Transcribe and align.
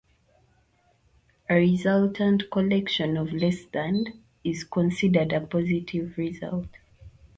A 1.47 1.53
resultant 1.53 2.49
collection 2.49 3.17
of 3.17 3.31
less 3.33 3.65
than 3.65 4.05
is 4.43 4.63
considered 4.63 5.31
a 5.31 5.41
positive 5.41 6.17
result. 6.17 6.69